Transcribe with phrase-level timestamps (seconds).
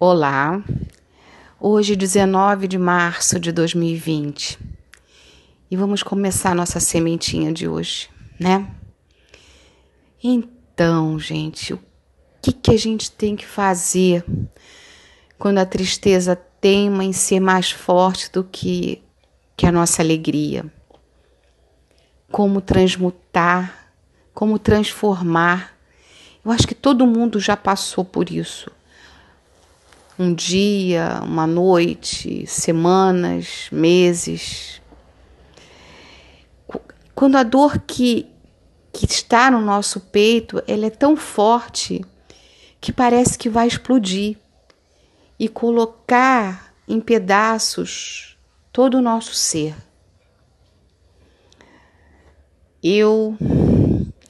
[0.00, 0.62] Olá,
[1.58, 4.56] hoje 19 de março de 2020
[5.68, 8.08] e vamos começar nossa sementinha de hoje,
[8.38, 8.70] né?
[10.22, 11.80] Então, gente, o
[12.40, 14.24] que, que a gente tem que fazer
[15.36, 19.02] quando a tristeza teima em ser mais forte do que,
[19.56, 20.64] que a nossa alegria?
[22.30, 23.92] Como transmutar,
[24.32, 25.76] como transformar.
[26.44, 28.70] Eu acho que todo mundo já passou por isso
[30.18, 34.82] um dia, uma noite, semanas, meses.
[37.14, 38.26] Quando a dor que,
[38.92, 42.04] que está no nosso peito, ela é tão forte
[42.80, 44.36] que parece que vai explodir
[45.38, 48.36] e colocar em pedaços
[48.72, 49.74] todo o nosso ser.
[52.82, 53.36] Eu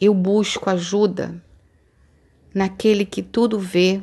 [0.00, 1.42] eu busco ajuda
[2.54, 4.00] naquele que tudo vê,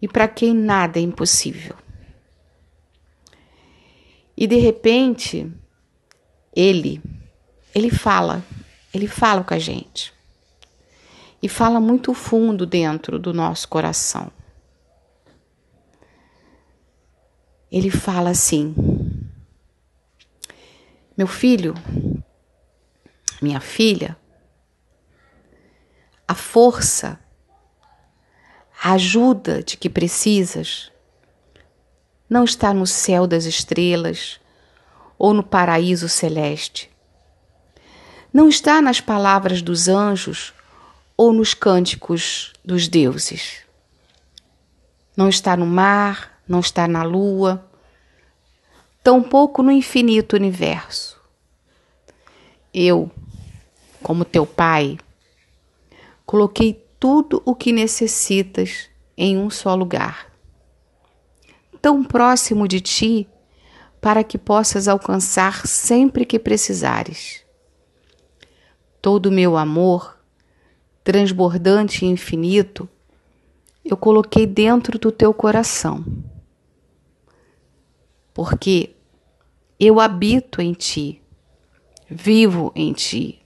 [0.00, 1.76] e para quem nada é impossível.
[4.36, 5.52] E de repente,
[6.54, 7.02] ele,
[7.74, 8.44] ele fala,
[8.94, 10.12] ele fala com a gente.
[11.42, 14.30] E fala muito fundo dentro do nosso coração.
[17.70, 18.74] Ele fala assim:
[21.16, 21.74] Meu filho,
[23.42, 24.16] minha filha,
[26.26, 27.20] a força
[28.92, 30.90] ajuda de que precisas
[32.28, 34.40] não está no céu das estrelas
[35.18, 36.90] ou no paraíso celeste.
[38.32, 40.52] Não está nas palavras dos anjos
[41.16, 43.62] ou nos cânticos dos deuses.
[45.16, 47.66] Não está no mar, não está na lua,
[49.02, 51.18] tampouco no infinito universo.
[52.72, 53.10] Eu,
[54.02, 54.98] como teu pai,
[56.24, 60.32] coloquei tudo o que necessitas em um só lugar,
[61.80, 63.28] tão próximo de ti
[64.00, 67.44] para que possas alcançar sempre que precisares.
[69.00, 70.18] Todo o meu amor,
[71.02, 72.88] transbordante e infinito,
[73.84, 76.04] eu coloquei dentro do teu coração.
[78.34, 78.94] Porque
[79.80, 81.22] eu habito em ti,
[82.08, 83.40] vivo em ti,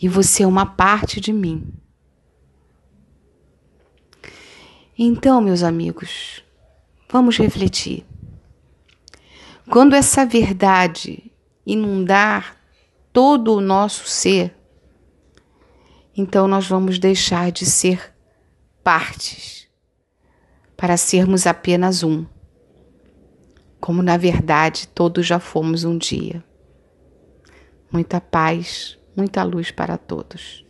[0.00, 1.72] e você é uma parte de mim.
[4.98, 6.42] Então, meus amigos,
[7.10, 8.02] vamos refletir.
[9.68, 11.30] Quando essa verdade
[11.66, 12.56] inundar
[13.12, 14.56] todo o nosso ser,
[16.16, 18.14] então nós vamos deixar de ser
[18.82, 19.68] partes
[20.76, 22.24] para sermos apenas um,
[23.78, 26.42] como na verdade todos já fomos um dia.
[27.92, 30.65] Muita paz, muita luz para todos.